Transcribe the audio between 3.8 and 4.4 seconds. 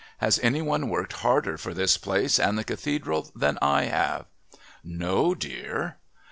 have?"